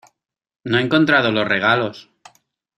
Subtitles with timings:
[0.63, 2.09] no he encontrado los regalos.